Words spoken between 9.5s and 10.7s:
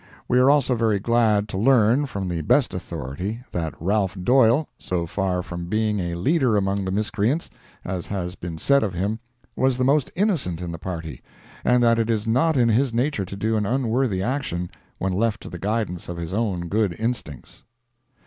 was the most innocent